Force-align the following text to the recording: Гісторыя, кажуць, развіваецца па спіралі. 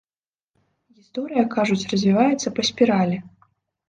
Гісторыя, 1.01 1.43
кажуць, 1.55 1.87
развіваецца 1.91 2.53
па 2.57 2.65
спіралі. 2.71 3.21